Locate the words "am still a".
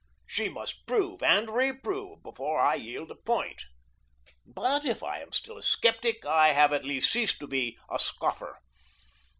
5.19-5.63